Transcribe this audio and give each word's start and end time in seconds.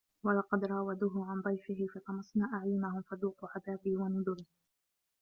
وَلَقَدْ 0.23 0.63
رَاوَدُوهُ 0.65 1.25
عَن 1.31 1.41
ضَيْفِهِ 1.41 1.87
فَطَمَسْنَا 1.95 2.45
أَعْيُنَهُمْ 2.53 3.01
فَذُوقُوا 3.01 3.49
عَذَابِي 3.55 3.95
وَنُذُرِ 3.97 4.37